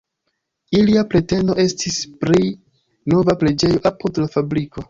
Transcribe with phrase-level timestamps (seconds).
[0.77, 2.41] Ilia pretendo estis pli
[3.15, 4.77] nova preĝejo apud la fabriko.